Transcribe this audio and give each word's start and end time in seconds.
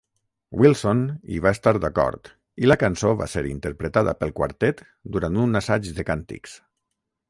Wilson 0.61 1.03
hi 1.33 1.41
va 1.47 1.51
estar 1.57 1.73
d'acord 1.83 2.31
i 2.65 2.71
la 2.73 2.79
cançó 2.85 3.13
va 3.21 3.29
ser 3.37 3.45
interpretada 3.53 4.19
pel 4.23 4.35
quartet 4.43 4.85
durant 5.17 5.43
un 5.47 5.65
assaig 5.65 5.97
de 6.01 6.13
càntics. 6.13 6.63